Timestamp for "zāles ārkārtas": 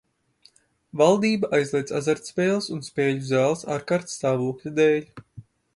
3.29-4.21